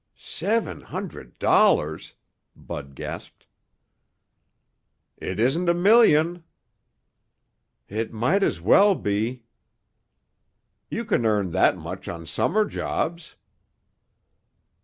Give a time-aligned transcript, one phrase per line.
[0.17, 2.15] "Seven hundred dollars!"
[2.55, 3.45] Bud gasped.
[5.17, 6.43] "It isn't a million."
[7.87, 9.43] "It might as well be!"
[10.89, 13.35] "You can earn that much on summer jobs."